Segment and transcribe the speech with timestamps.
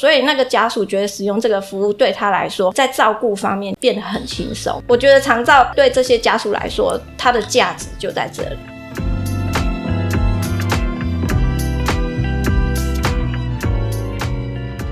[0.00, 4.80] 所以那个家属觉得使用这个服务对他来说，在照顾方面变得很轻松。
[4.86, 8.56] 我觉得长照对这些家属来说，它的价值就在这里。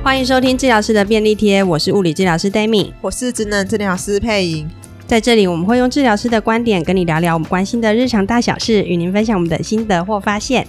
[0.03, 4.69] 欢迎收听治疗师的便利贴，我是物理治疗师 Dami，我是职能治疗师佩莹。
[5.07, 10.67] 在这里，我们会用治疗师的观点跟你聊聊我们关心的日常大小事，与您分享我们的心得或发现。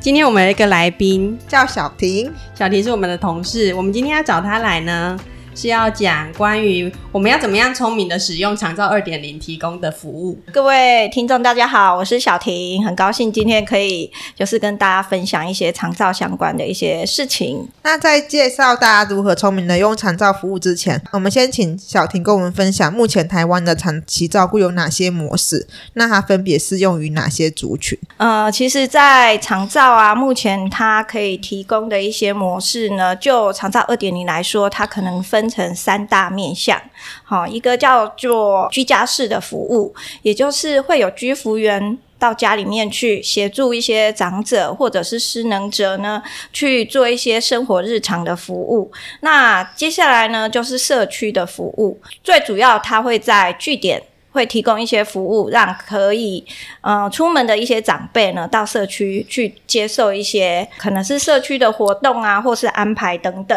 [0.00, 5.18] 今天我们有一个来宾叫小婷，小婷是我们的同事，我们今天要找她来呢。
[5.58, 10.38] 是要讲关于我们要怎么样聪明的使用长照二点零提供的服务。
[10.52, 17.66] 各位听众，大家好，我是小婷，很高兴今天可以就是跟大家分享一些长照相关的一些事情。
[17.82, 25.66] 那在介绍大家如何聪明的用长照服务之前，我们先请小婷跟我们分享目前台湾的长期照顾有哪些模式？
[25.94, 27.98] 那它分别适用于哪些族群？
[28.18, 36.80] 呃，其实，在长照啊，目前它可以提供的一些模式呢，就长照二点零来说，它可能分成三大面向，
[37.24, 48.90] 好，一个叫做居家式的服务，也就是会有居服员到家里面去协助一些长者或者是失能者呢，去做一些生活日常的服务。
[49.20, 56.44] 那接下来呢，就是社区的服务，最主要它会在据点会提供一些服务，让可以
[56.80, 63.56] 呃出门的一些长辈呢，到社区去接受一些可能是社区的活动啊，或是安排等等。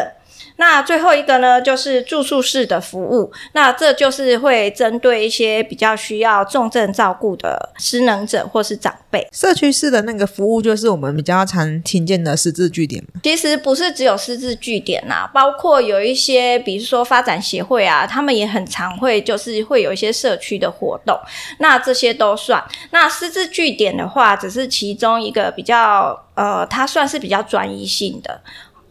[0.62, 3.32] 那最后一个呢，就是住宿式的服务。
[3.52, 9.26] 那这就是会针对一些比较需要重症照顾的失能者或是长辈。
[9.32, 13.04] 社区式的那个服务，就是我们比较常听见的失智据点。
[13.24, 21.18] 其实不是只有失智据点呐，包括有一些，比如说发展协会啊，他们也很常会就是会有一些社区的活动。
[21.58, 22.62] 那这些都算。
[22.92, 28.40] 那失智据点的话，只是其中一个比较，呃，它算是比较专一性的。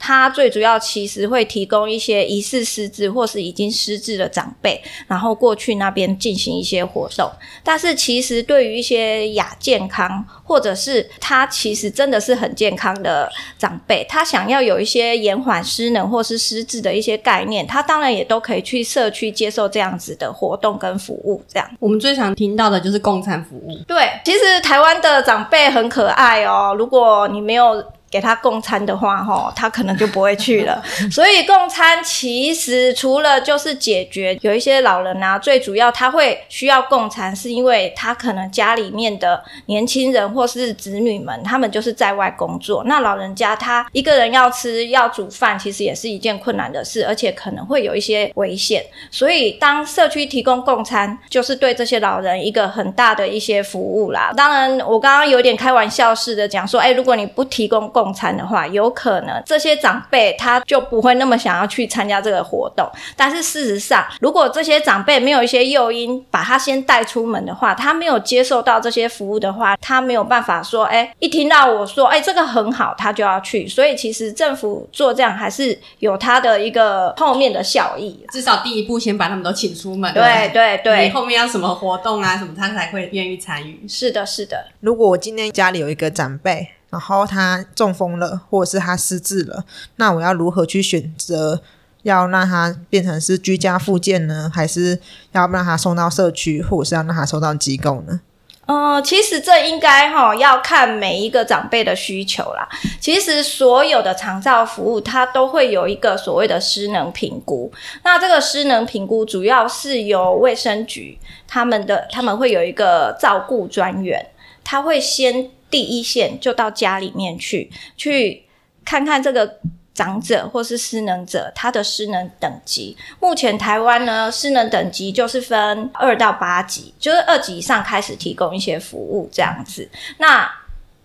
[0.02, 7.32] 它最主要其实会提供一些疑似失智或是已经失智的长辈，然后过去那边进行一些活动。
[7.64, 21.42] 但是其实对于一些亚健康，或者是他其实真的是很健康的长辈，他想要有一些延缓失能或是失智的一些概念，他当然也都可以去社区接受这样子的活动跟服务。
[21.48, 23.78] 这样，我们最常听到的就是共餐服务。
[23.88, 26.76] 对，其实台湾的长辈很可爱哦。
[26.76, 30.84] 如果你没有给他供餐的话，齁，他可能就不会去了。
[31.10, 42.84] 所以供餐其实除了就是解决有一些老人啊，最主要他会需要供餐，是因为他可能家里面的年轻人或是子女们，他们就是在外工作。
[42.86, 48.84] 那老人家他一个人要吃要煮饭，其实也是一件困难的事，而且可能会有一些危险。
[49.10, 54.34] 所以当社区提供供餐，就是对这些老人一个很大的一些服务啦。
[54.36, 62.90] 当然，我刚刚有点开玩笑似的讲说，哎，如果你不提供共共餐的话，有可能这些长辈他就不会那么想要去参加这个活动。
[63.16, 73.68] 但是事实上，如果这些长辈没有一些诱因把他先带出门的话，他没有接受到这些服务的话，他没有办法说，哎，一听到我说，哎，这个很好，他就要去。
[73.68, 78.26] 所以其实政府做这样还是有他的一个后面的效益。
[78.32, 80.12] 至少第一步先把他们都请出门。
[80.14, 83.86] 对对对，你后面要什么活动啊什么，他才会愿意参与。
[83.88, 84.66] 是的，是的。
[84.80, 86.72] 如果我今天家里有一个长辈。
[86.92, 89.64] 然后他中风了，或者是他失智了，
[89.96, 91.62] 那我要如何去选择
[92.04, 94.52] 要让他变成是居家复健呢？
[94.54, 95.00] 还是
[95.32, 98.20] 要让他送到社区，或者是要让他送到机构呢？
[98.66, 102.68] 呃，其实这应该哈要看每一个长辈的需求啦。
[103.00, 107.72] 其实所有的长照服务，它都会有一个所谓的失能评估。
[108.04, 114.28] 那这个失能评估主要是由卫生局他们的他们会有一个照顾专员，
[114.62, 115.52] 他会先。
[115.72, 118.44] 第一线就到家里面去，去
[118.86, 119.58] 看看这个
[119.94, 122.96] 长者或是失能者他的失能等级。
[123.20, 129.90] 目前台湾呢，失能等级就是分二到八级，就是二级以上开始提供一些服务这样子。
[130.18, 130.50] 那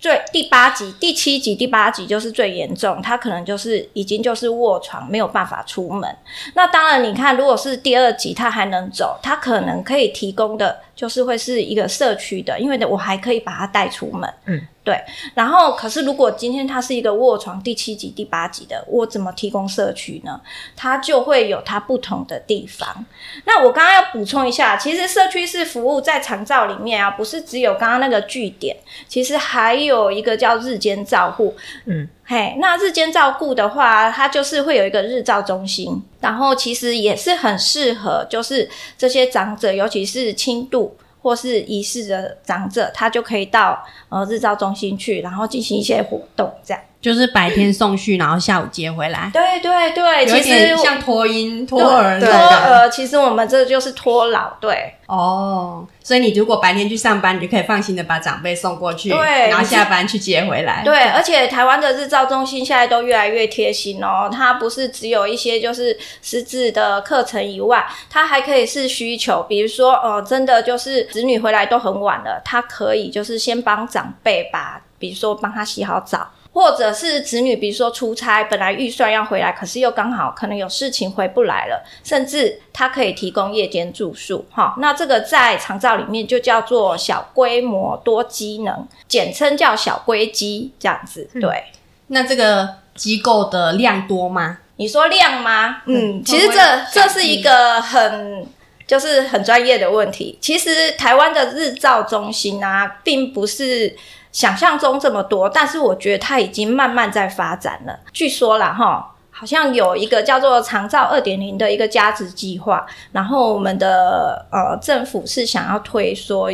[0.07, 6.17] 最第八集、第七集、第八集就是最严重，他可能就是已经就是卧床，没有办法出门。
[6.55, 14.33] 那当然，你看，如果是第二集，他还能走，他可能可以提供的就是会是一个社区的，因为我还可以把他带出门。
[14.45, 14.61] 嗯。
[14.87, 14.97] 对，
[15.35, 20.41] 然后可是如果今天它是一个卧床第七级、第八级的，我怎么提供社区呢？
[20.77, 23.05] 它就会有它不同的地方。
[23.47, 28.77] 那我刚刚要补充一下，其实社区式服务在长照里面啊，不是只有刚刚那个据点，
[29.09, 31.57] 其实还有一个叫日间照护。
[31.87, 40.97] 嗯，嘿，那日间照顾的话，它就是会有一个日照中心，然后其实也是很适合，就是这些长者，尤其是轻度。
[41.27, 46.81] 或是仪式的长者，他就可以到呃日照中心去，然后进行一些活动，这样。
[47.07, 49.31] 就是白天送去，然后下午接回来。
[49.33, 54.55] 对 对对，其实像托婴、托儿、托儿，其实我们这就是托老。
[54.61, 60.83] 对哦，所以你如果白天去上班，你就可以放心的把长辈送过去，对，然后下班去接回来。
[60.85, 76.33] 对，而且台湾的日照中心现在都越来越贴心哦，它不是只有一些就是实质的课程以外，它还可以是需求，比如说哦、呃，真的就是子女回来都很晚了，它可以就是先帮长辈把，比如说帮他洗好澡。
[76.57, 91.29] 或者是子女，比如说出差，本来预算要回来，可是又刚好可能有事情回不来了，甚至他可以提供夜间住宿，哈，那这个在长照里面就叫做小规模多机能，简称叫小规机，这样子。
[91.39, 91.77] 对，嗯、
[92.07, 94.61] 那这个机构的量多吗？
[94.77, 95.83] 你说量吗？
[95.85, 96.57] 嗯，其实这
[96.91, 98.47] 这是一个很
[98.87, 100.39] 就是很专业的问题。
[100.41, 103.97] 其实台湾的日照中心啊，并不是。
[104.33, 107.99] 想象中这么多，但是我觉得它已经慢慢在发展了。
[108.13, 116.51] 据说啦，哈，好像有一个叫做“长照二点零”的一个加值计划，然后我们的呃政府是想要推说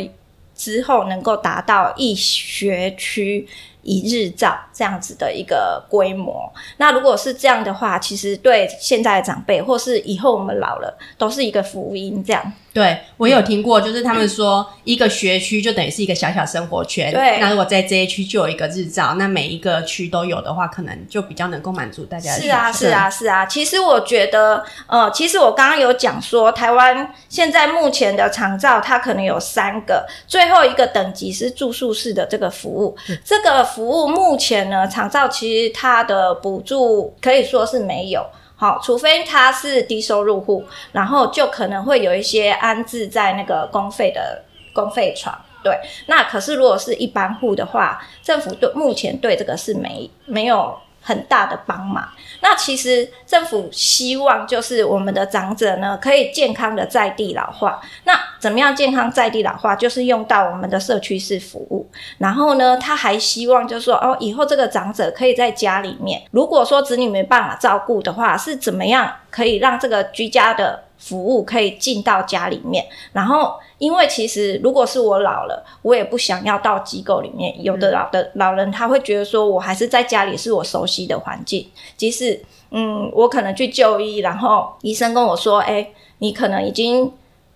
[0.55, 3.45] 之后能够达到一学区
[3.83, 6.51] 一日照这样子的一个规模。
[6.77, 12.23] 那如果是这样的话，其实对现在的长辈或是以后我们老了，都是一个福音。
[12.23, 12.53] 这样。
[12.73, 17.13] 对，我有听过，就是他们说一个学区就等于是一个小小生活圈。
[17.13, 22.41] 对，那如果在这一区就有一个日照，那每一个区都有的话，可能就比较能够满足大家的。
[22.41, 23.45] 是啊，是啊，是啊。
[23.45, 32.97] 其实我觉得，呃，其实我刚刚有讲说，台湾现在目前的长照，它可能有三个，最后一个等级是住宿式的这个服务。
[33.07, 38.25] 嗯、这个服务目前呢，长照其实它的补助可以说是没有。
[38.63, 40.63] 好，除非他是低收入户，
[40.93, 45.37] 然后就可能会有一些安置在那个公费的公费床。
[45.61, 50.73] 对，那可是如果是一般户的话，政府对目前对这个是没没有。
[51.05, 52.07] 很大的帮忙。
[52.39, 57.81] 那其实政府希望就是我们的长者呢，可以健康的在地老化。
[58.05, 59.73] 那怎么样健康在地老化？
[59.73, 61.87] 就是用到我们的社区式服务。
[62.17, 70.83] 然后呢，他还希望就是说，哦，以后这个长者可以在家里面，如果说子女没办法照顾的话，是怎么样可以让这个居家的。
[71.03, 77.61] 服务可以进到家里面，然后因为其实如果是我老了，我也不想要到机构里面。
[77.61, 82.41] 有的老的老人他会觉得说，我还是在家里是我熟悉的环境，即使
[82.71, 85.85] 嗯，我可能去就医，然后医生跟我说，哎，
[86.19, 87.11] 你可能已经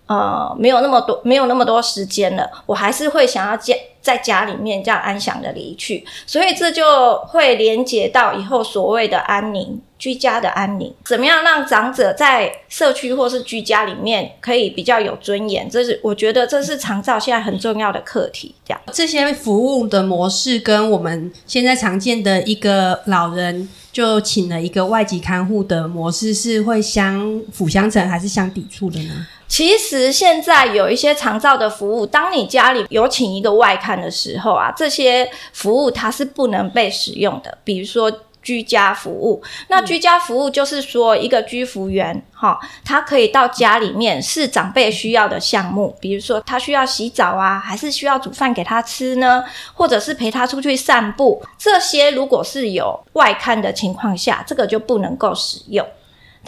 [0.08, 9.80] 呃没有那么多没有那么多时间了，我还是会想要家在家里面这样安详的离去，所以这就会连接到以后所谓的安宁。
[9.98, 15.68] 居家的安宁，怎么样让长者在社区或是居家里面可以比较有尊严？
[15.68, 18.54] 这是我觉得这是长照现在很重要的课题。
[18.64, 29.26] 这样，这些服务的模式跟我们现在常见的一个老人就请了一个外籍看护的模式，是会相辅相成还是相抵触的呢？
[29.48, 38.12] 其实现在有一些长照的服务，当你家里有请一个外看的时候啊，这些服务它是不能被使用的，比如说。
[38.40, 55.86] 居家服务，那居家服务就是说，一个居服员哈，他可以到家里面是长辈需要的项目，比如说他需要洗澡啊，还是需要煮饭给他吃呢，或者是陪他出去散步，这些如果是有外看的情况下，这个就不能够使用。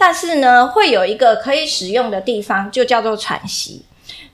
[0.01, 3.83] 但是呢，会有一个可以使用的地方，就叫做喘息。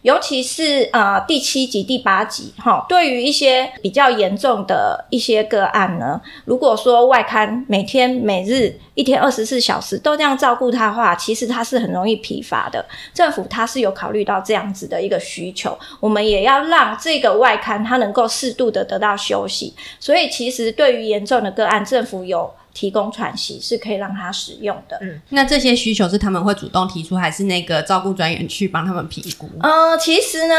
[0.04, 12.86] 尤其是呃第七级、第八级，哈，对于一些比较严重的一些个案呢，如果说外刊每天每日一天二十四小时都这样照顾他的话，其实他是很容易疲乏的。
[13.14, 19.74] 政府他是有考虑到这样子的一个需求，我们也要让这个外刊他能够适度的得到休息。
[20.00, 22.50] 所以其实对于严重的个案，政府有。
[22.78, 24.96] 提供喘息是可以让他使用的。
[25.02, 29.50] 嗯，那这些需求是他们会主动提出，还是那个照顾专员去帮他们评估？
[29.64, 30.54] 呃，其实呢，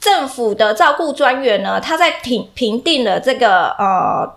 [0.00, 4.28] 政府的照顾专员呢，他在评评定了这个呃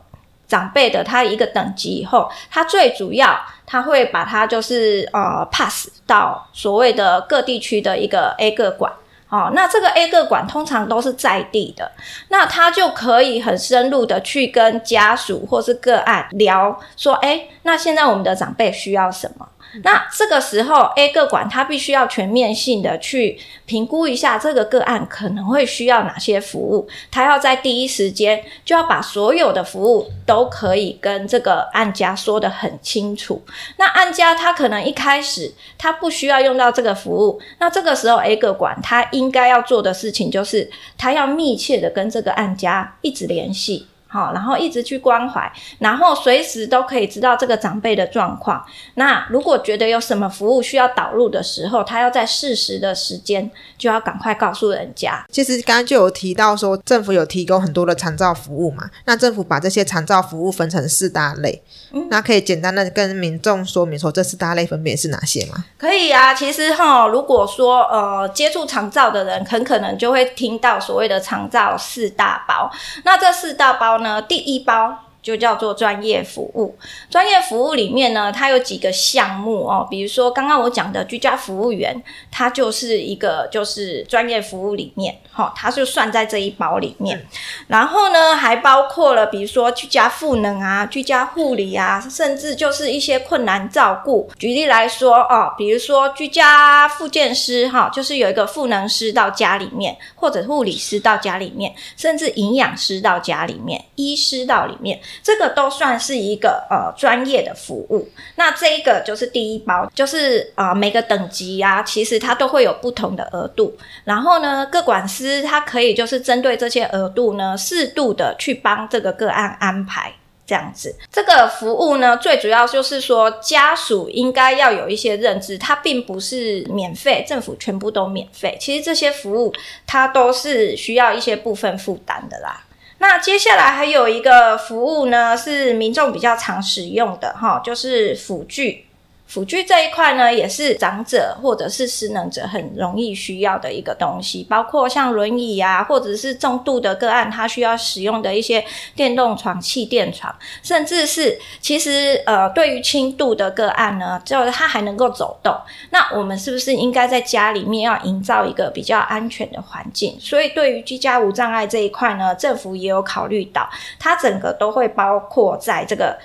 [0.47, 8.93] 长辈的他一个等级以后，他最主要他会把他就是呃 pass 到所谓的各地区的一个 A 个管。
[9.29, 11.91] 哦，那这个 A 个管通常都是在地的，
[12.29, 19.47] 那他就可以很深入的去跟家属或是个案聊，说，诶，那现在我们的长辈需要什么？
[19.83, 33.41] 那这个时候，A 个管他必须要全面性的去评估一下这个个案可能会需要哪些服务，他要在第一时间就要把所有的服务都可以跟这个案家说得很清楚。
[33.77, 43.87] 那案家他可能一开始他不需要用到这个服务，那这个时候 A 个管他应该要做的事情就是他要密切的跟这个案家一直联系。
[44.09, 48.65] 好，然后一直去关怀，然后随时都可以知道这个长辈的状况。
[48.93, 55.25] 那如果觉得有什么服务需要导入的时候，他要在适时的时间就要赶快告诉人家。
[55.29, 61.61] 其实刚刚就有提到说，政府有提供很多的长照服务嘛，那政府把这些长照服务分成四大类，
[61.91, 65.65] 嗯、那可以简单的跟民众说明说这四大类分别是哪些吗？
[65.77, 72.71] 可以啊，其实哈，如果说呃接触长照的人，很可能就会听到所谓的长照四大包，
[73.03, 73.96] 那这四大包。
[73.99, 75.06] 呢，第一包。
[75.27, 76.73] 就叫做专业服务。
[77.09, 87.17] 专业服务里面呢，它有几个项目哦，比如说刚刚我讲的居家服务员，它就是一个就是专业服务里面，哈、哦，它就算在这一包里面。
[87.17, 87.25] 嗯、
[87.67, 94.31] 然后呢，还包括了比如说居家赋能啊、居家护理啊，甚至就是一些困难照顾。
[94.39, 104.97] 举例来说哦，比如说居家复健师哈、哦，就是有一个赋能师到家里面，或者护理师到家里面，甚至营养师到家里面，医师到里面。
[105.23, 120.13] 这个都算是一个呃专业的服务，那这一个就是第一包，就是呃每个等级呀、其实它都会有不同的额度，然后呢，各管师他可以就是针对这些额度呢，适度的去帮这个个案安排
[120.45, 120.95] 这样子。
[121.11, 129.53] 这个服务呢，最主要就是说家属应该要有一些认知，它并不是免费，政府全部都免费，其实这些服务
[129.85, 132.63] 它都是需要一些部分负担的啦。
[132.99, 138.86] 那接下来还有一个服务呢，是民众比较常使用的哈，就是辅具。
[139.27, 148.63] 辅具这一块呢，也是长者或者是失能者很容易需要的一个东西，包括像轮椅啊，或者是重度的个案，他需要使用的一些
[148.95, 155.53] 电动床、气垫床，甚至是其实呃，对于轻度的个案呢，就是他还能够走动，
[155.89, 160.17] 那我们是不是应该在家里面要营造一个比较安全的环境？
[160.21, 163.69] 所以对于居家无障碍这一块呢，政府也有考虑到，
[163.99, 166.17] 它整个都会包括在这个。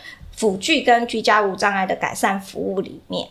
[0.42, 3.28] 辅具跟居家无障碍的改善服务里面，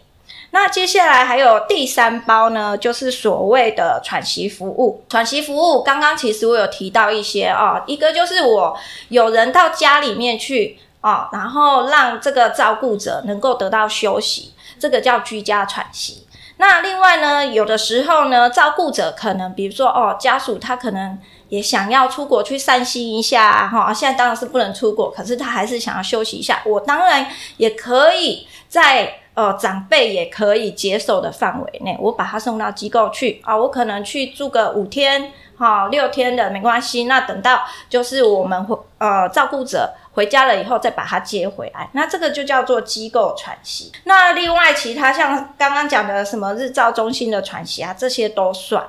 [0.51, 5.03] 那接下来还有第三包呢，就是所谓的喘息服务。
[5.09, 8.77] 喘息服务刚刚其实我有提到一些哦，一个就是我
[9.09, 16.25] 有人到家里面去哦，然后让这个照顾者能够得到休息，这个叫居家喘息。
[16.55, 21.19] 那另外呢，有的时候呢，照顾者可能比如说哦，家属他可能。
[21.51, 26.61] 也想要出国去散心一下哈，现在当然是不能出国，可是他还是想要休息一下。
[26.65, 27.27] 我当然
[27.57, 37.03] 也可以在呃长辈也可以接受的范围内，我把他送到机构去啊，我可能去住个五天哈六天的没关系。
[37.03, 43.91] 那等到就是我们回呃照顾者回家了以后，再把他接回来，那这个就叫做机构喘息。
[44.05, 48.81] 那另外其他像刚刚讲的什么日照中心的喘息啊，这些都算。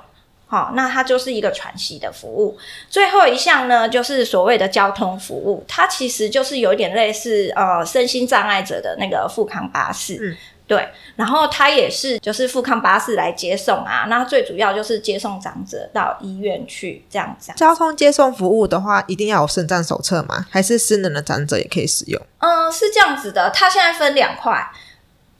[0.52, 2.58] 好，那它就是一个喘息的服务。
[2.90, 10.86] 最后一项呢，就是所谓的交通服务，它其实就是有点类似呃身心障碍者的那个富康巴士，嗯，对。
[11.16, 17.50] 然后它也是就是富康巴士来接送啊，那最主要就是接送长者到医院去这样子。
[17.56, 20.44] 交通接送服务的话，一定要有身障手册吗？
[20.50, 22.20] 还是失能的长者也可以使用？
[22.40, 24.70] 嗯，是这样子的，它现在分两块。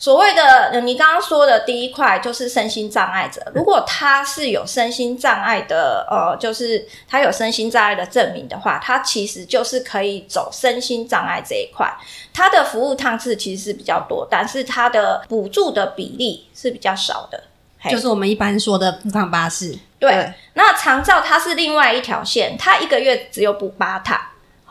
[0.03, 11.89] 所谓的你刚刚说的第一块就是身心障碍者，如果他是有身心障碍的，呃，就是他有身心障碍的证明的话，他其实就是可以走身心障碍这一块。
[12.35, 17.45] 他的服务趟次其实是比较多，但是他的补助的比例是比较少的，
[17.89, 19.79] 就是我们一般说的复康巴士。
[20.01, 24.21] 对，对那长照它是另外一条线，它一个月只有补八趟。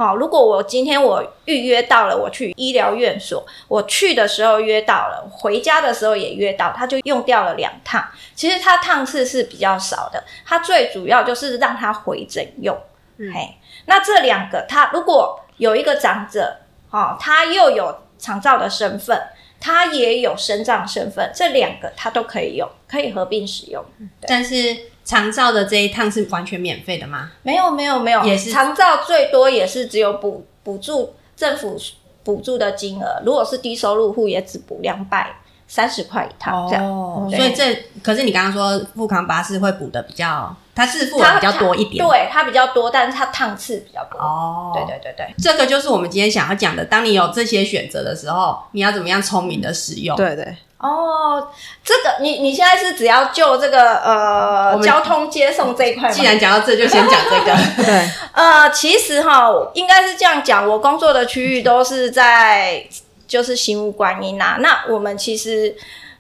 [0.01, 8.03] 好，如果我今天我预约到了，我去医疗院所，我去的时候约到了，回家的时候也约到，他就用掉了两趟。
[8.34, 12.75] 其实他趟次是比较少的，他最主要就是让他回诊用。
[13.17, 13.55] 嗯、嘿，
[13.86, 16.58] 那这两个，他如果有一个长者，
[16.89, 19.22] 哦，他又有长照的身份，
[19.62, 23.82] 他也有身障身份，这两个他都可以用，可以合并使用。
[24.27, 24.75] 但是。
[25.03, 27.32] 长照的这一趟是完全免费的吗？
[27.41, 31.75] 没有，没有，没有，也是长照最多也是只有补补助政府
[32.24, 35.36] 补助的金额，如果是低收入户也只补两百
[35.71, 36.85] 三十块一趟这样。
[36.85, 37.73] 哦，所以这
[38.03, 44.19] 可是你刚刚说富康巴士会补的比较，它是付的比较多一点，对，它比较多，但是它趟次比较多。
[44.19, 50.17] 哦，对对对对，这个就是我们今天想要讲的，当你有这些选择的时候，你要怎么样聪明的使用？
[50.17, 50.53] 对对。
[50.77, 51.47] 哦，
[51.85, 56.11] 这个你你现在是只要就这个呃交通接送这一块？
[56.11, 57.55] 既然讲到这，就先讲这个。
[57.85, 62.83] 对， 呃，其实哈，应该是这样讲，我工作的区域都是在
[63.31, 64.57] 就是行无观音呐。
[64.59, 65.73] 那我们其实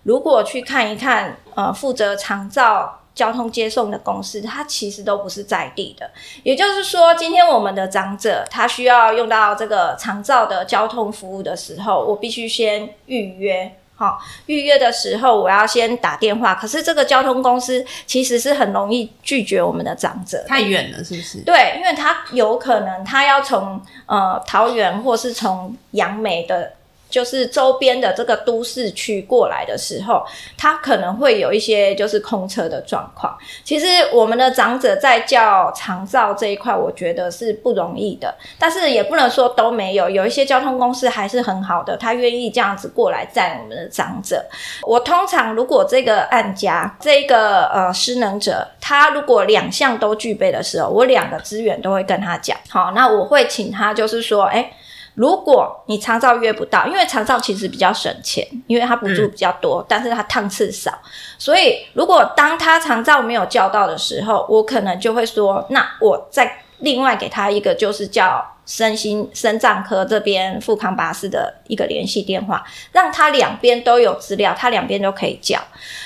[0.03, 2.97] 如果去看一看，呃，负责长照。
[3.13, 6.09] 交通接送的公司，它其实都不是在地的。
[6.43, 13.69] 也就是说，今天我们的长者他需要用到这个长照的交通服务的时候，我必须先预约。
[13.95, 21.39] 好，预约的时候我要先打电话，可是这个交通公司其实是很容易拒绝我们的长者，太远了，是不是？
[21.39, 26.71] 对，因为他有可能他要从呃桃园或是从杨梅的。
[27.11, 30.25] 就是周边的这个都市区过来的时候，
[30.57, 33.37] 他可能会有一些就是空车的状况。
[33.63, 44.43] 其实我们的长者在叫长照这一块，我觉得是不容易的，但是也不能说都没有，有一些交通公司还是很好的，他愿意这样子过来载我们的长者。
[44.83, 52.57] 我通常如果这个案家这个呃失能者，他如果两项都具备的时候，我两个资源都会跟他讲。
[52.69, 54.71] 好，那我会请他就是说，哎。
[55.21, 60.91] 如果你长照约不到，因为长照其实比较省钱，因为它补助比较多，但是它趟次少，
[61.37, 68.43] 所以如果当他长照没有叫到的时候，我可能就会说，那我再另外给他一个，就是叫。
[68.71, 72.63] 身心身脏科这边富康巴士的一个联系电话，
[72.93, 75.59] 让他两边都有资料，他两边都可以叫。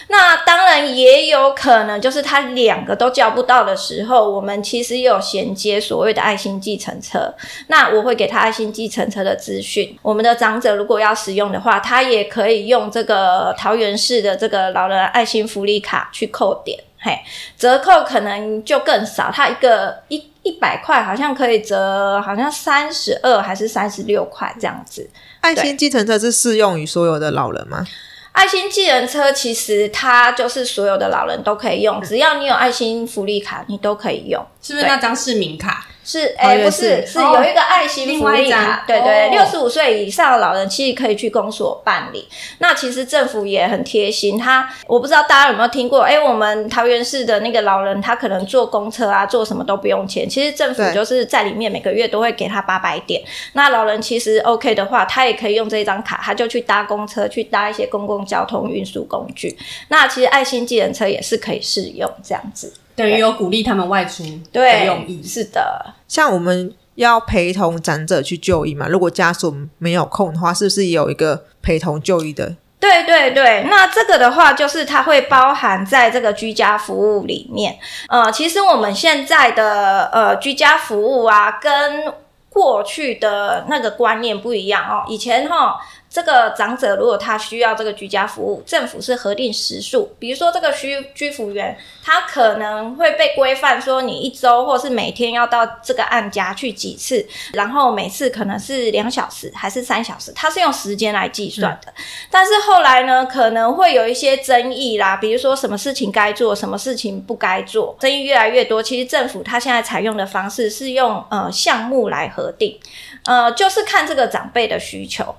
[0.08, 7.32] 那当然也有可能，就是他两个都叫不到的时候，我们其实有衔接所谓的爱心计程车。
[7.68, 9.96] 那我会给他爱心计程车的资讯。
[10.02, 17.18] 我们的长者如果要使用的话，他也可以用这个桃园市的这个老人爱心福利卡去扣点，嘿，
[17.56, 19.32] 折扣可能就更少。
[19.32, 20.32] 它一个一。
[20.46, 25.10] 一百块好像可以折，好像三十二还是三十六块这样子。
[25.42, 27.84] 爱心计程车是适用于所有的老人吗？
[28.32, 34.46] 爱心计程车其实它就是所有的老人都可以用，只要你有爱心福利卡，你都可以用。
[34.62, 35.88] 是不是那张市民卡？
[36.06, 42.28] 是，哎、欸，不是，是有一个爱心福利卡，对对，六十五岁以上的老人其实可以去公所办理。
[42.60, 50.30] 那其实政府也很贴心，他我不知道大家有没有听过，哎、欸，我们桃园市的那个老人，他可能坐公车啊，坐什么都不用钱。
[50.30, 53.20] 其实政府就是在里面每个月都会给他八百点。
[53.54, 59.58] 那老人其实 OK 的话，他也可以用这张卡，他就去搭公车，去搭一些公共交通运输工具。
[59.88, 62.72] 那其实爱心计程车也是可以适用这样子。
[62.96, 65.22] 等于有鼓励他们外出的用意。
[65.22, 72.56] 是的，像我们要陪同长者去就医嘛，如果家属没有空的话，是不是也有一个陪同就医的？
[72.80, 77.78] 对对对，那这个的话，就是它会包含在这个居家服务里面。
[78.08, 82.14] 呃，其实我们现在的呃居家服务啊，跟
[82.50, 85.04] 过去的那个观念不一样哦。
[85.08, 85.76] 以前哈、哦。
[86.16, 90.16] 这个长者如果他需要这个居家服务，政府是核定时数。
[90.18, 101.92] 比如说这个居居服员，他可能会被规范说，你一周或是每天要到这个案家去几次，然后每次可能是两小时还是三小时，他是用时间来计算的。
[101.92, 102.04] 嗯。
[102.32, 108.82] 但是后来呢，可能会有一些争议啦，比如说什么事情该做，什么事情不该做，争议越来越多。
[108.82, 112.80] 其实政府他现在采用的方式是用呃项目来核定，
[113.26, 115.36] 呃，就是看这个长辈的需求。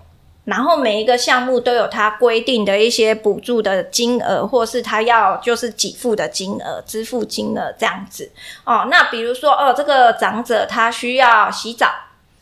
[0.46, 8.30] 然后每一个项目都有它规定的一些补助的金额，或是他要就是给付的金额、支付金额这样子
[8.64, 8.86] 哦。
[8.88, 11.90] 那比如说哦，这个长者他需要洗澡，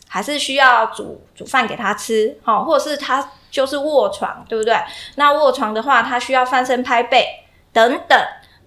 [0.07, 4.77] 还是需要煮煮饭给他吃，哦，或者是他就是卧床，对不对？
[5.15, 7.27] 那卧床的话，他需要翻身拍背
[7.73, 8.19] 等等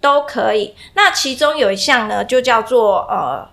[0.02, 0.74] 都可以。
[0.96, 3.48] 那其中有一项呢，就叫做呃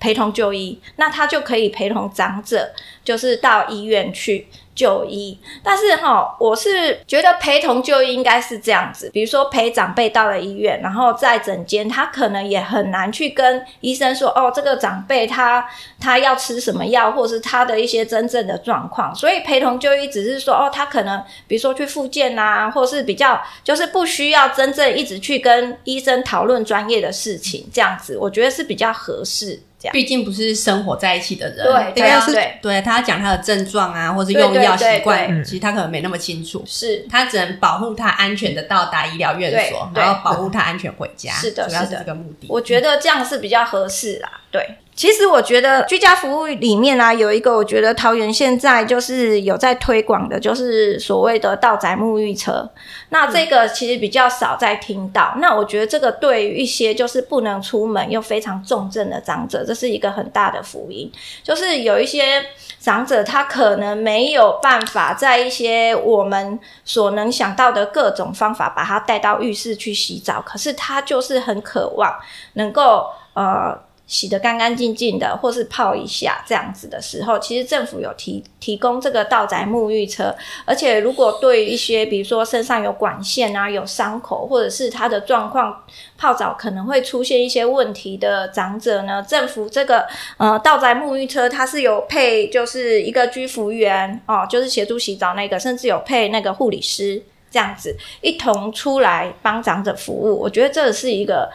[0.00, 2.72] 陪同就医，那他就可以陪同长者，
[3.04, 4.48] 就是到医院去。
[4.78, 15.68] 就医，但是哈，我是觉得陪同就医应该是这样子，比如说陪长辈到了医院，然后在诊间，他可能也很难去跟医生说，哦，这个长辈他
[16.00, 29.60] 他要吃什么药，或是他的一些真正的状况，所以陪同就医只是说，哦，他可能比如说去复健啊，或是比较就是不需要真正一直去跟医生讨论专业的事情，这样子，我觉得是比较合适。
[29.92, 36.62] 毕竟不是生活在一起的人，对，应该是对，对他讲他的症状啊，或是用药习惯，其实他可能没那么清楚。
[36.66, 41.32] 是，他只能保护他安全的到达医疗院所，然后保护他安全回家。
[41.32, 42.48] 是的，主要是这个目的。
[42.48, 44.40] 我觉得这样是比较合适啦。
[44.50, 44.66] 对。
[44.98, 52.68] 其实我觉得居家服务里面啊，有一个我觉得桃园现在就是有在推广的，就是所谓的道宅沐浴车。
[53.10, 55.34] 那这个其实比较少在听到。
[55.36, 61.08] 那我觉得这个对于一些就是不能出门又非常重症的长者，这是一个很大的福音。
[61.44, 62.46] 就是有一些
[62.80, 72.12] 长者他可能没有办法在一些我们所能想到的各种方法把他带到浴室去洗澡，可是他就是很渴望
[72.54, 73.86] 能够呃。
[74.08, 85.84] 洗得干干净净的，或是泡一下这样子的时候，其实政府有提提供这个道宅沐浴车，而且如果对一些比如说身上有管线啊、有伤口，或者是他的状况
[86.16, 90.06] 泡澡可能会出现一些问题的长者呢，政府这个
[90.38, 101.50] 呃道宅沐浴车它是有配就是一个居服员哦，就是协助洗澡那个，甚至有配那个护理师这样子一同出来帮长者服务，我觉得这是一个。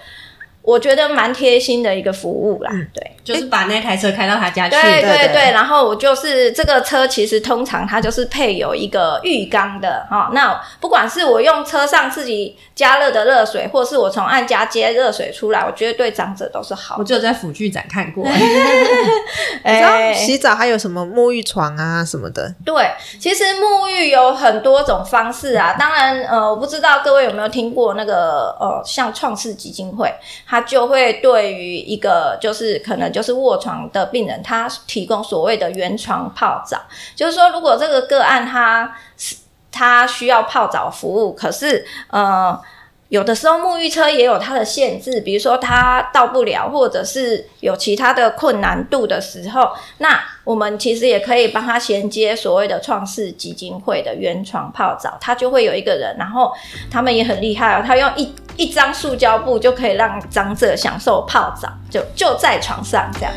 [0.63, 10.29] 我觉得蛮贴心的一个服务啦，嗯、对，就是把那台车开到他家去，对对对，然后我就是这个车，其实通常它就是配有一个浴缸的哈、哦。
[10.33, 16.95] 那不管是我用车上自己加热的热水，或是我从按家接热水出来，我觉得对长者都是好。
[16.97, 18.25] 我只有在辅具展看过。
[19.63, 22.55] 哎，洗澡还有什么沐浴床啊什么的？
[22.63, 25.75] 对，其实沐浴有很多种方式啊。
[25.77, 30.09] 当然，呃，我不知道各位有没有听过那个呃，像创世基金会。
[30.53, 36.79] 他就会对于一个就是可能就是卧床的病人，他提供所谓的原床泡澡，
[37.15, 39.35] 就是说如果这个个案他是
[39.71, 42.61] 他需要泡澡服务，可是呃。
[43.09, 56.51] 有的时候沐浴车也有它的限制，比如说他到不了，或者是有其他的困难度的时候，那我们其实也可以帮他衔接所谓的创世基金会的原床泡澡，他就会有一个人，然后
[56.91, 63.33] 他们也很厉害哦，他用一一张塑胶布就可以让长者享受泡澡，就就在床上这样。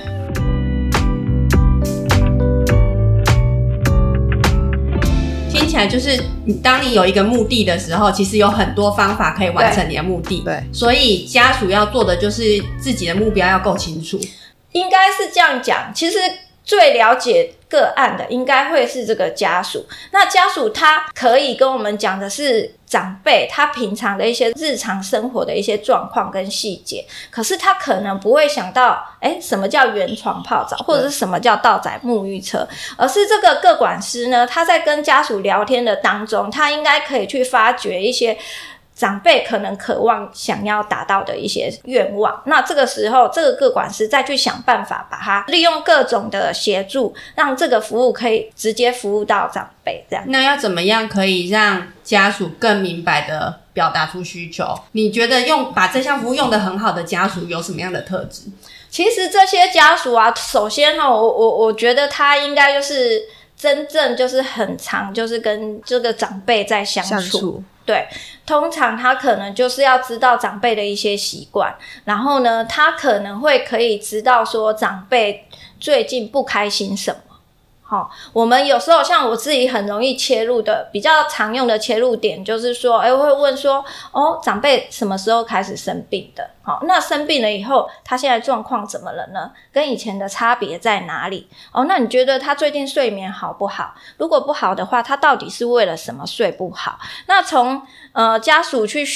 [5.48, 6.20] 听起来就是，
[6.60, 10.42] 当你有一个目的的时候，其实有很多方法可以完成你的目的。
[10.44, 14.18] 对，所以家属要做的就是自己的目标要够清楚。
[14.72, 16.18] 应该是这样讲，其实。
[16.66, 19.86] 最了解个案的应该会是这个家属。
[20.10, 38.36] 那家属他可以跟我们讲的是长辈他平常的一些日常生活的一些状况跟细节，可是他可能不会想到，诶，什么叫原床泡澡，或者是什么叫倒仔沐浴车，而是这个个管师呢，他在跟家属聊天的当中，他应该可以去发掘一些。
[38.96, 50.02] 长辈可能渴望想要达到的一些愿望，那这个时候，这个个管师再去想办法，把它利用各种的协助，让这个服务可以直接服务到长辈。
[50.08, 54.74] 这样，那要怎么样可以让家属更明白的表达出需求？
[54.92, 58.44] 你觉得用把这项服务用得很好的家属有什么样的特质？
[58.88, 67.10] 其实这些家属啊，首先哈，我我我觉得他应该就是真正就是很常就是跟这个长辈在相处。
[67.10, 68.06] 相处对，
[68.44, 71.72] 通常他可能就是要知道长辈的一些习惯，
[72.04, 75.46] 然后呢，他可能会可以知道说长辈
[75.78, 77.20] 最近不开心什么。
[77.88, 86.50] 好、我们有时候像我自己很容易切入的比较常用的切入点，就是说，哎，我会问说，哦，长辈什么时候开始生病的？
[86.62, 89.52] 好、那生病了以后，他现在状况怎么了呢？
[89.72, 91.48] 跟以前的差别在哪里？
[91.70, 93.94] 哦，那你觉得他最近睡眠好不好？
[94.16, 96.98] 如果不好的话，他到底是为了什么睡不好？
[97.26, 99.06] 那从呃家属去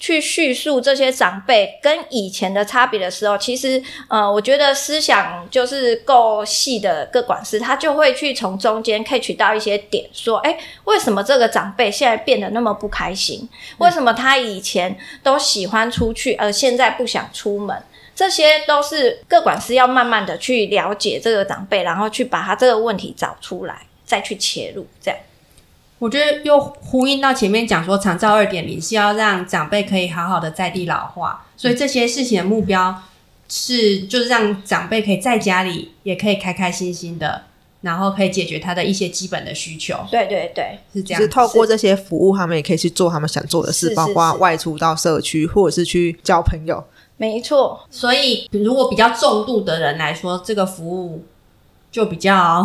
[0.00, 13.46] 去叙述这些长辈跟以前的差别的时候，其实，呃，我觉得思想就是够细的个管事，他就会去从中间 catch 到一些点，说，哎，为什么这个长辈现在变得那么不开心？
[13.76, 17.76] 为什么他以前都喜欢出去，而现在不想出门？
[18.16, 25.20] 这些都是各管师要慢慢的去了解这个长辈，然后去把他这个问题找出来，再去切入，这样。
[26.00, 33.02] 我觉得又呼应到前面讲说，长照二点零是要让长辈可以好好的在地老化，所以这些事情的目标
[33.48, 37.42] 是就是让长辈可以在家里也可以开开心心的，
[37.82, 39.94] 然后可以解决他的一些基本的需求。
[40.10, 41.20] 对对对，是这样。
[41.20, 46.82] 是透过这些服务，他们也可以去做他们想做的事，包括外出到社区或者是去交朋友。
[47.18, 51.22] 没错，所以如果比较重度的人来说，这个服务。
[51.90, 52.64] 就比较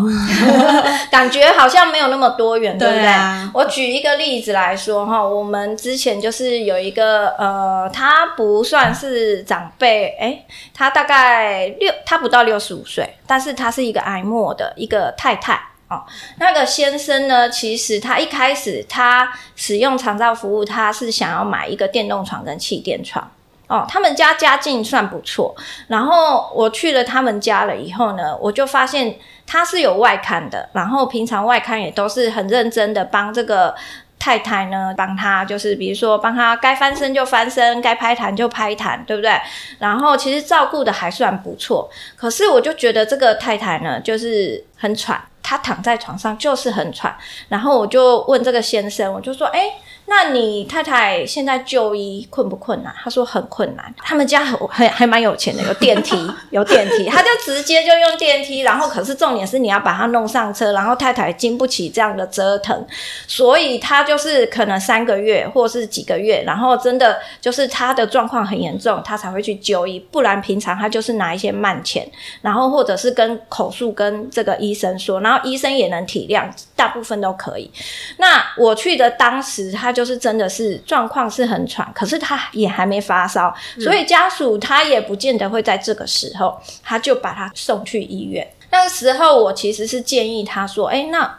[1.10, 3.06] 感觉好像没有那么多元， 对不对？
[3.06, 16.04] 啊、我举一个例子来说哈，我们之前就是有一个呃，他不算是长辈，诶、欸，他大概六，他不到六十五岁，但是他是一个癌末的一个太太哦。
[16.38, 23.32] 那个先生呢，其实他一开始他使用长照服务，他是想要买一个电动床跟气垫床。
[23.68, 25.56] 哦，他们家家境算不错，
[25.88, 33.74] 然后我去了他们家了以后呢，我就发现他是有外看的，然后平常外看也都是很认真的帮这个
[34.20, 39.32] 太太呢，帮他就是比如说帮他该翻身就翻身，该拍痰就拍痰，对不对？
[39.80, 47.16] 然后其实照顾的还算不错，可是我就觉得这个太太呢，就是很喘，她躺在床上就是很喘，
[47.50, 49.74] 然后我就问这个先生，我就说，诶
[50.08, 52.94] 那你太太现在就医困不困难？
[53.04, 53.94] 他说很困难。
[53.98, 56.16] 他们家很很还蛮有钱的，有电梯，
[56.52, 58.60] 有电梯，他就直接就用电梯。
[58.60, 62.86] 然后可是重点是你要把他弄上车，然后太太经不起这样的折腾，
[63.28, 70.00] 所以他就是可能三个月或是几个月，然后真的就是他的状况很严重，他才会去就医。
[70.00, 72.08] 不然平常他就是拿一些慢钱，
[72.42, 77.72] 然后或者是跟口述跟这个医生说，然后医生也能体谅，大部分都可以。
[78.18, 79.96] 那我去的当时他。
[79.96, 88.46] 就是真的是状况是很喘，可是他也还没发烧，所以家属他也不见得会在这个时候，他就把他送去医院。
[88.72, 91.34] 那个时候我其实是建议他说：“哎，那。”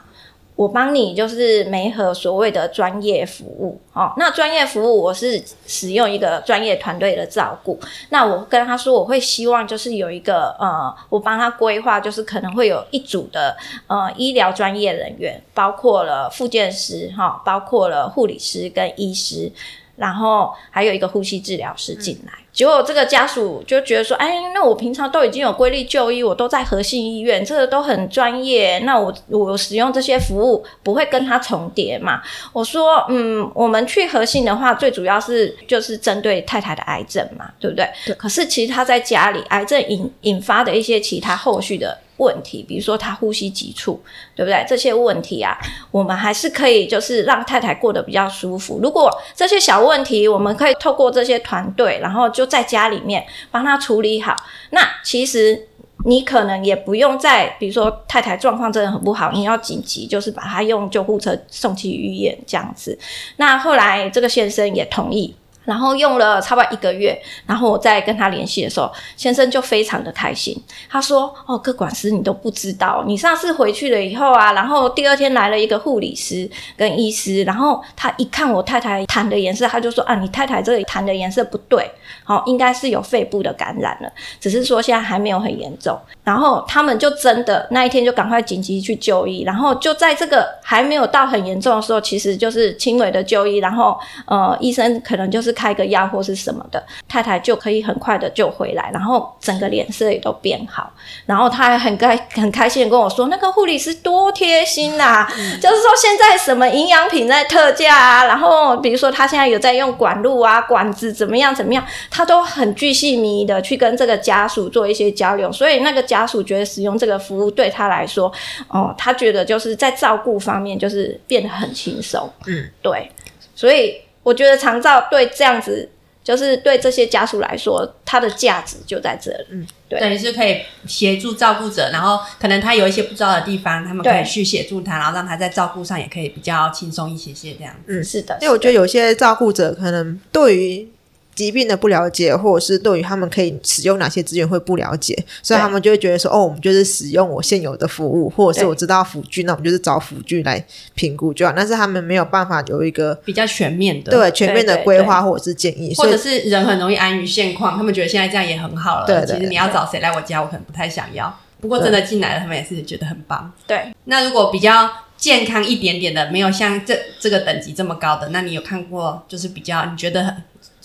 [0.57, 7.79] 我帮你就是媒合所谓的专业服务哦，那专业服务我是使用一个专业团队的照顾。
[8.09, 13.55] 那我跟他说，我会希望就是有一个呃，我帮他规划，就是可能会有一组的
[13.87, 19.53] 呃医疗专业人员，包括了复健师哈、包括了护理师跟医师。
[19.97, 28.79] 然后还有一个呼吸治疗师进来，嗯、结果这个家属就觉得说：“哎，那我平常都已经有规律就医，我都在和信医院，这个都很专业。
[28.81, 37.89] 那我我使用这些服务不会跟他重叠嘛？”我说：“嗯，我们去核心的话，最主要是就是针对太太的癌症嘛，对不对？
[38.05, 38.15] 对。
[38.17, 44.01] 可是其实他在家里，癌症引引发的一些其他后续的。”问题，比如说他呼吸急促，
[44.35, 44.65] 对不对？
[44.69, 45.57] 这些问题啊，
[45.91, 48.79] 我们还是可以就是让太太过得比较舒服。
[48.83, 54.35] 如果这些小问题，我们可以透过这些团队，然后就在家里面帮他处理好。
[54.71, 55.69] 那其实
[56.05, 62.99] 你可能也不用再，比如说太太状况真的很不好，你要紧急就是把他用救护车送去医院这样子。
[63.37, 65.35] 那后来这个先生也同意。
[65.67, 70.57] 然后用了差不多一个月，然后我再跟他联系的时候，先生就非常的开心。
[70.89, 81.91] 他说：“哦，个管师你都不知道，你上次回去了以后啊，然后第二天来了一个护理师跟医师，然后他一看我太太痰的颜色，他就说：啊，你太太这里痰的颜色不对，
[82.23, 84.09] 好，应该是有肺部的感染了，
[84.41, 85.99] 只是说现在还没有很严重。
[86.23, 95.56] 然后他们就真的那一天就赶快紧急去就医，然后就在这个还没有到很严重的时候，其实就是轻微的就医，然后呃，医生可能就是。
[95.57, 100.93] 开个药或是什么的，太太就可以很快的就回来，然后整个脸色也都变好，
[101.25, 118.31] 然后他还很开很开心的跟我说，那个护理师多贴心呐、啊，嗯、就是说现在什么营养品在特价啊，然后比如说他现在有在用管路啊、管子怎么样怎么样，他都很巨细靡遗的去跟这个家属做一些交流，所以那个家属觉得使用这个服务对他来说，
[118.69, 123.11] 哦，他觉得就是在照顾方面就是变得很轻松，嗯，对，
[123.55, 124.06] 所以。
[124.27, 125.89] 我觉得长照对这样子，
[126.25, 129.47] 就是对这些家属来说，它的价值就在这里。
[129.51, 137.73] 嗯，对，等于是可以协助照顾者，然后可能他有一些不知道的地方，他们可以去协助他，然后让他在照顾上也可以比较轻松一些些这样。
[137.87, 140.89] 嗯，是的，因为我觉得有些照顾者可能对于。
[141.37, 159.07] 疾病的不了解，或者是对于他们可以使用哪些资源会不了解，所以他们就会觉得说：“哦，我们就是使用我现有的服务，或者是我知道辅具，那我们就是找辅具来评估就好。”但是他们没有办法有一个比较全面的、对全面的规划或者是建议，或者是人很容易安于现况，他们觉得现在这样也很好了。
[159.07, 161.39] 对，对，对，其实你要找谁来我家，我可能不太想要。
[161.61, 163.53] 不过真的进来了，他们也是觉得很棒。
[163.67, 170.35] 对，那如果比较健康一点点的，没有像这这个等级这么高的，那你有看过就是比较你觉得很？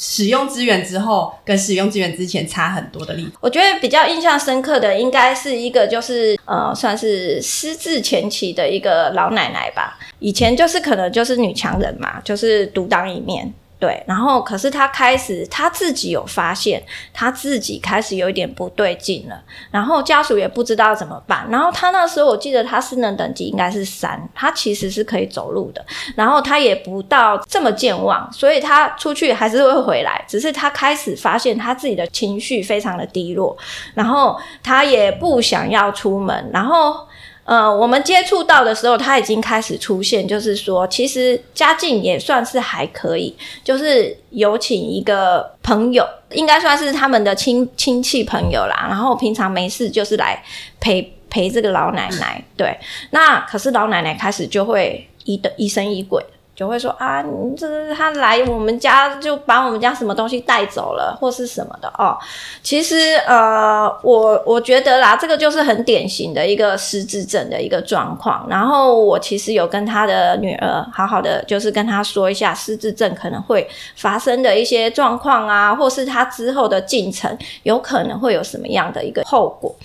[0.04, 10.00] 使用资源之后，跟使用资源之前差很多的例子，我觉得比较印象深刻的，应该是一个就是呃，算是失智前期的一个老奶奶吧。
[10.18, 13.54] 以前就是可能就是女强人嘛，就是独当一面。
[13.82, 19.42] 对，然后可是他开始他自己有发现，他自己开始有一点不对劲了，
[19.72, 21.48] 然后家属也不知道怎么办。
[21.50, 25.84] 然后他那时候我记得他失能等级应该是三，他其实是可以走路的，
[26.16, 33.58] 然后他也不到这么健忘，所以他出去还是会回来，只是他开始发现他自己的情绪非常的低落，
[33.96, 37.08] 然后他也不想要出门，然后。
[37.52, 48.88] 呃，我们接触到的时候，他已经开始出现，就是说，其实家境也算是还可以，就是有请一个朋友，应该算是他们的亲亲戚朋友啦。
[48.88, 50.42] 然后平常没事就是来
[50.80, 52.74] 陪陪这个老奶奶，对。
[53.10, 56.24] 那可是老奶奶开始就会疑的疑神疑鬼。
[56.62, 62.16] 就会说啊，你这是他来我们家就把我们家什么东西带走了，或是什么的哦。
[62.62, 68.46] 其实呃，我我觉得啦，这个就是很典型的一个失智症的一个状况。
[68.48, 79.76] 然后我其实有跟他的女儿好好的，就是跟他说一下失智症可能会发生的一些状况啊，或是他之后的进程有可能会有什么样的一个后果。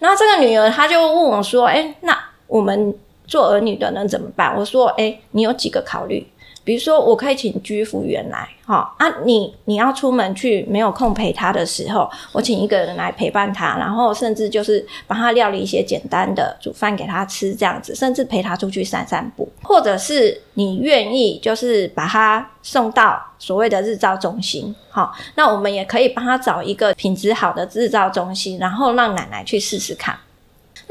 [0.00, 2.18] 那这个女儿她就问我说：“哎，那
[2.48, 2.92] 我们？”
[3.26, 4.54] 做儿女的能怎么办？
[4.56, 6.26] 我说，哎，你有几个考虑？
[6.66, 30.18] 比如说，我可以请居服员来，哈啊你，你要出门去没有空陪他的时候，我请一个人来陪伴他，然后甚至就是帮他料理一些简单的煮饭给他吃，这样子，甚至陪他出去散散步，或者是你愿意就是把他送到所谓的日照中心，哈，那我们也可以帮他找一个品质好的日照中心，然后让奶奶去试试看。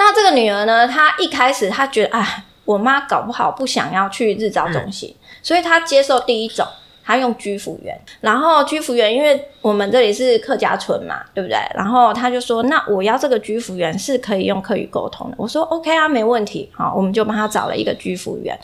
[0.05, 5.15] 那这个女儿呢，她一开始她觉得，哎，我妈搞不好不想要去日照中心。
[5.17, 6.65] 嗯所以她接受第一种，
[7.05, 11.57] 她用居服员，然后居服员，因为我们这里是客家村嘛，对不对？
[11.73, 15.35] 然后她就说，那我要这个居服员是可以用客语沟通的。
[15.37, 18.57] 我说 OK 啊，没问题，好，我们就帮他找了一个居服员。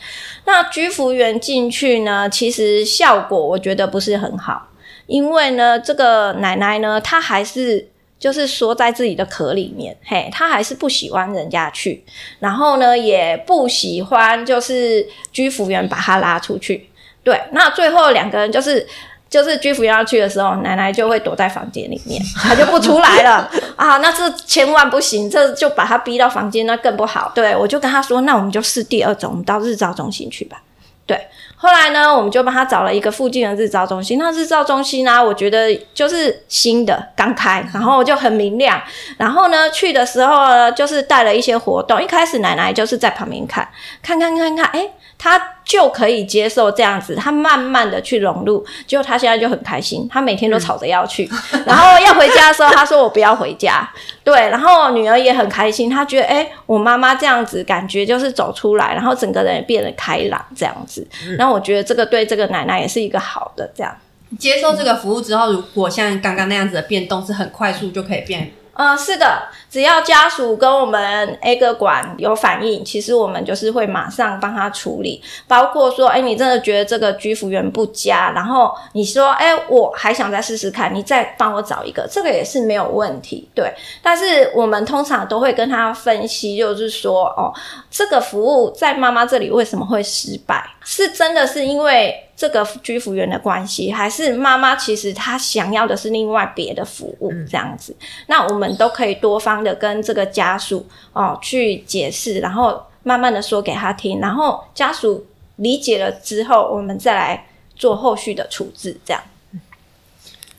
[0.46, 4.68] 那居服员进去呢，其实效果我觉得不是很好，
[5.06, 7.89] 因为呢，这个奶奶呢，她还是。
[8.20, 12.04] 就是缩在自己的壳里面，嘿，他还是不喜欢人家去，
[12.38, 16.90] 然后呢，也不喜欢就是居服员把他拉出去。
[17.24, 18.86] 对，那最后两个人就是
[19.28, 23.96] 就是居服员要去的时候，奶奶就会躲在房间里面，他就不出来了啊。
[23.98, 27.32] 那这千万不行，这就把他逼到房间，那更不好。
[27.34, 30.62] 对，我就跟他说，那我们就试第二种，我们到日照中心去吧。
[31.10, 31.26] 对。
[31.56, 34.16] 后来呢，我们就帮他找了一个附近的日照中心。
[34.16, 38.80] 那日照中心呢、我觉得就是新的，刚开，然后就很明亮。
[39.18, 42.00] 然后呢，去的时候呢，就是带了一些活动。
[42.00, 43.68] 一开始奶奶就是在旁边看，
[44.00, 44.88] 看看看看，哎。
[45.22, 53.88] 他就可以接受这样子，他慢慢的去融入，结果他现在就很开心，他每天都吵着要去，嗯、 然后要回家的时候，他说我不要回家，
[54.24, 61.06] 对，然后女儿也很开心，她觉得哎、欸，我妈妈这样子感觉就是走出来，然后整个人也变得开朗这样子，
[61.38, 63.96] 那、嗯、我觉得这个对这个奶奶也是一个好的这样。
[64.38, 68.52] 接受这个服务之后，如果像刚刚那样子的变动是很快速就可以变。
[68.74, 75.22] 嗯，是的，只要家属跟我们 A 个管有反应，其实我们就是会马上帮他处理。
[75.46, 83.48] 包括说，哎、欸，你真的觉得这个居服员不佳，然后你说，哎、欸，我还想再试试看，你再帮我找一个，这个也是没有问题。
[83.54, 87.54] 对，但是我们通常都会跟他分析，就是说，哦，
[87.88, 90.68] 这个服务在妈妈这里为什么会失败？
[90.82, 97.94] 是真的是因为这个居服员的关系，还是妈妈其实她想要的是另外别的服务这样子？
[98.00, 107.46] 嗯、那我们都可以多方的跟这个家属哦去解释，然后慢慢的说给他听，然后家属理解了之后，我们再来
[107.76, 109.22] 做后续的处置这样。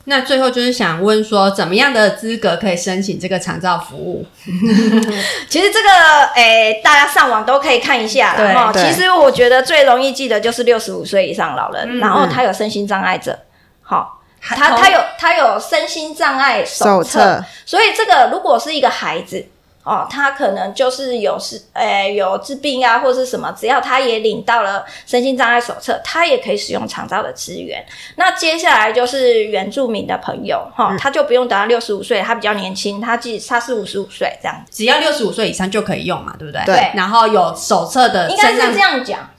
[0.05, 4.25] 那最后就是想问说，怎么样的资格可以申请这个长照服务？
[5.47, 8.71] 其实这个诶、欸，大家上网都可以看一下啦。
[8.73, 13.37] 对，其实我觉得最容易记得就是六十五岁以上老人，嗯、然后他有身心障碍者，
[13.83, 19.47] 好、嗯，他他有他有身心障碍手册，所以这个如果是一个孩子。
[19.84, 27.84] 哦，他可能就是有是，诶、欸，有治病啊，或是什么，只要他也领到了身心障碍手册，他也可以使用长照的资源。
[28.15, 36.63] 那接下来就是原住民的朋友，哈、嗯，他就不用等到六十五岁，他比较年轻，他记他是五十五岁这样，只要六十五岁以上就可以用嘛，对不对？
[36.63, 36.91] 对。
[36.93, 39.32] 然后有手册的，应该是这样讲。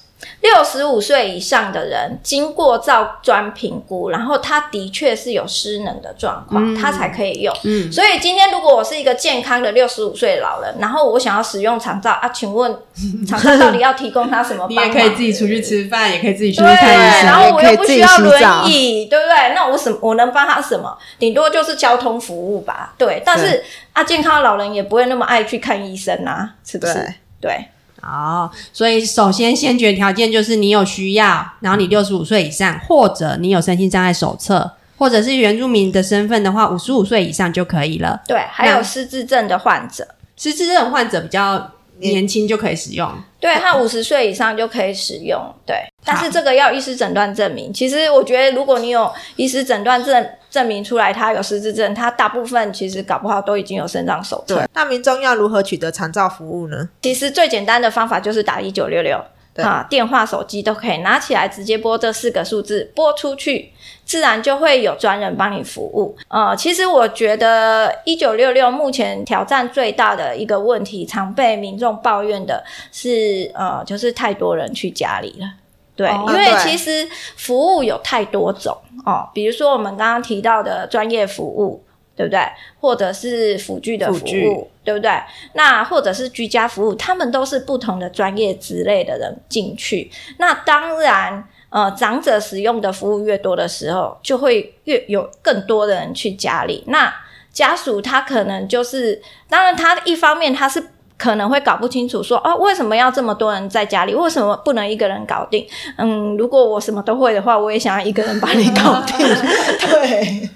[0.42, 7.56] 六十五岁以上的人，经过照专评估，然后他的确是有失能的状况，嗯、他才可以用。
[7.62, 12.76] 嗯，所以今天如果我是一个健康的六十五岁的老人，然后我想要使用长照啊，请问
[13.24, 14.66] 长照到底要提供他什么？
[14.70, 19.54] 你也可以自己出去吃饭，也可以自己出去看医生，然后我又不需要轮椅，对不对？
[19.54, 20.98] 那我什我能帮他什么？
[21.20, 22.94] 顶多就是交通服务吧。
[22.98, 26.94] 对，但是啊，健康的老人也不会那么爱去看医生啊，是不是？
[26.94, 27.50] 对。
[27.50, 27.68] 对
[28.02, 38.20] 好，所以首先先决条件就是你有需要，然后你六十五岁以上，或者你有身心障碍手册，或者是原住民的身份的话，五十五岁以上就可以了。
[38.26, 43.08] 对，还有失智症的患者，失智症患者比较年轻就可以使用。
[43.38, 45.40] 对，他五十岁以上就可以使用。
[45.64, 47.72] 对，但是这个要医师诊断证明。
[47.72, 54.56] 其实我觉得，如果你有医师诊断证证明出来，他有失智症，他大部分其实搞不好都已经有肾脏手册。
[54.56, 56.88] 对，那民众要如何取得长照服务呢？
[57.02, 59.20] 其实最简单的方法就是打一九六六。
[59.54, 63.70] 对啊，电话、手机都可以拿起来，直接拨这四个数字，拨出去，
[64.02, 66.16] 自然就会有专人帮你服务。
[66.28, 75.46] 呃，其实我觉得一九六六目前挑战最大的一个问题，常被民众抱怨的是，呃，就是太多人去家里了。
[75.94, 81.84] 对，哦、因为其实服务有太多种哦，比如说我们刚刚提到的专业服务。
[82.14, 82.40] 对不对？
[82.78, 85.10] 或者是辅具的服务，对不对？
[85.54, 90.10] 那或者是居家服务，他们都是不同的专业之类的人进去。
[90.36, 96.84] 那当然，呃，长者使用的服务越多的时候，就会越有更多的人去家里。
[96.88, 97.12] 那
[97.50, 100.91] 家属他可能就是，当然他一方面他是
[101.22, 104.12] 可能会搞不清楚说，说哦，为什么要这么多人在家里？
[104.12, 105.64] 为什么不能一个人搞定？
[105.96, 109.16] 嗯，如果我什么都会的话，我也想要一个人把你搞定。
[109.86, 110.50] 对，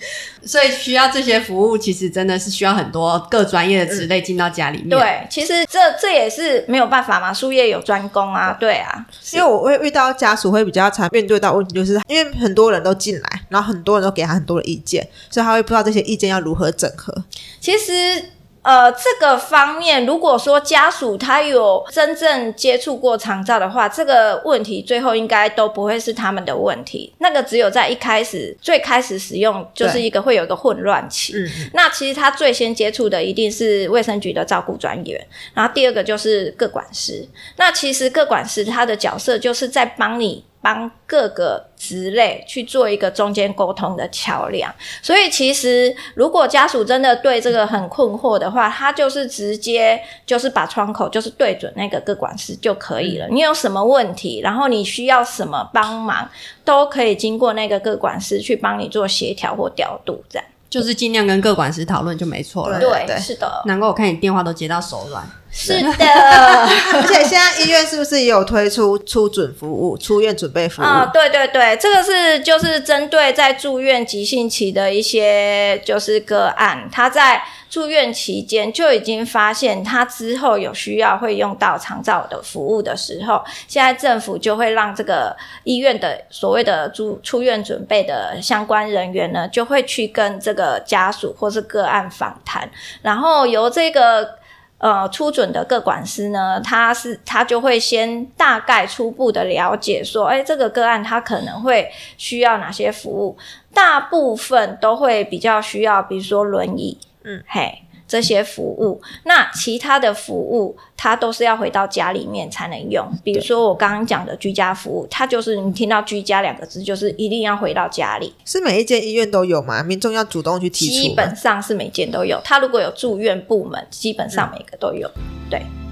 [0.45, 4.89] 所以需要这些服务，其实真的是需要很多各专业的职类进到家里面。
[4.89, 8.57] 对，其实这这也是没有办法嘛，术业有专攻啊。
[8.59, 17.15] 对啊，因为我会遇到家属会比较常面对到问题，就是因为很多人都进来，然后很多人都给他很多的意见，所以他会不知道这些意见要如何整合。
[17.61, 18.33] 其实。
[18.67, 27.15] 呃，这个方面，如果说家属他有真正接触过长照的话，这个问题最后应该都不会是他们的问题。
[27.19, 31.33] 那个只有在一开始最开始使用，就是一个会有一个混乱期。
[31.37, 37.25] 嗯，那其实他最先接触的一定是卫生局的照顾专员，然后第二个就是各管师。
[37.59, 40.45] 那其实各管师他的角色就是在帮你。
[40.67, 53.29] 帮各个职类去做一个中间沟通的桥梁，所以其实如果家属真的对这个很困惑的话，他就是直接就是把窗口就是对准那个各管师就可以了。
[53.29, 56.29] 你有什么问题，然后你需要什么帮忙，
[56.65, 60.45] 都可以经过那个各管师去帮你做协调或调度，这样
[60.77, 62.79] 就是尽量跟各管师讨论就没错了。
[62.79, 63.63] 对，对，是的。
[63.65, 65.27] 难怪我看你电话都接到手软。
[65.51, 70.85] 是的， 而且现在医院是不是也有推出出准服务、出院准备服务？
[70.85, 92.71] 啊，对对对，这个是就是针对在住院急性期的一些就是个案，他在住院期间就已经发现他之后有需要会用到长照的服务的时候，现在政府就会让这个医院的所谓的住出院准备的相关人员呢，就会去跟这个家属或是个案访谈，
[93.03, 94.37] 然后由这个。
[94.79, 103.39] 呃，初准的个管师呢，他是他就会先大概初步的了解说，哎，这个个案他可能会需要哪些服务，
[103.73, 107.83] 大部分都会比较需要，比如说轮椅，嗯，嘿。
[108.09, 113.05] 这些服务，那其他的服务，它都是要回到家里面才能用。
[113.25, 118.33] 比如说我刚刚讲的居家服务，它就是你听到“居家”两个字，就是一定要回到家里。
[118.45, 119.83] 是每一间医院都有吗？
[119.83, 120.93] 民众要主动去提出？
[121.09, 122.41] 基本上是每间都有。
[122.45, 125.09] 他如果有住院部门，基本上每个都有。
[125.17, 125.86] 嗯、对。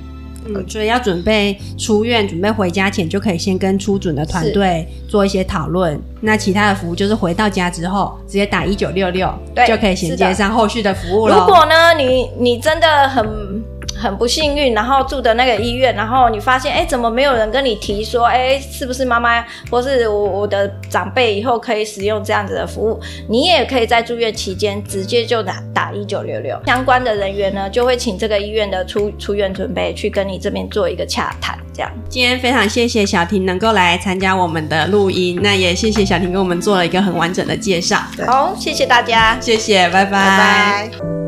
[0.47, 6.01] 嗯，所以要准备出院、准备回家前，就可以先跟出准的团队做一些讨论。
[6.21, 9.33] 那其他的服务就是回到家之后，直接打一九六六，
[9.67, 11.37] 就可以衔接上后续的服务了。
[11.37, 13.63] 如果呢，你你真的很。
[13.97, 23.01] 很不幸运，然后住的那个医院，然后你发现，哎，怎么没有人跟你提说，哎，是不是妈妈或是我我的长辈以后可以使用这样子的服务？
[23.29, 31.91] 你也可以在住院期间直接就打打一九六六，相关的人员呢就会请这个医院的出出院准备去跟你这边做一个洽谈，这样。
[32.09, 37.99] 今天非常谢谢小婷能够来参加我们的录音，那也谢谢小婷给我们做了一个很完整的介绍。
[38.27, 40.11] 好，谢谢大家，谢谢，拜拜。
[40.13, 41.24] 拜拜。